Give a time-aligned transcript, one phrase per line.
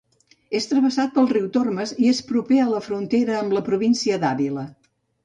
[0.59, 4.65] És travessat pel riu Tormes i és proper a la frontera amb la província d'Àvila.